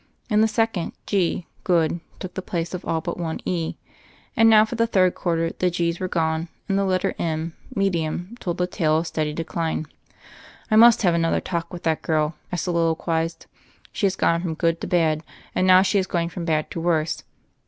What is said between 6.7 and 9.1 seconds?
the letter M— ^medium— ^told the tale of